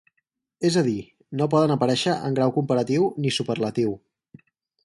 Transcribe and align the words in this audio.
És 0.69 0.77
a 0.81 0.81
dir, 0.87 0.95
no 1.41 1.47
poden 1.55 1.75
aparèixer 1.75 2.17
en 2.31 2.39
grau 2.39 2.57
comparatiu 2.57 3.07
ni 3.23 3.35
superlatiu. 3.39 3.97